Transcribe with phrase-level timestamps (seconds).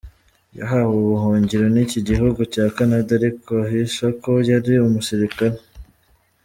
[0.57, 5.57] Yahawe ubuhungiro n’iki gihugu cya Canada, ariko ahisha ko yari umusirikare.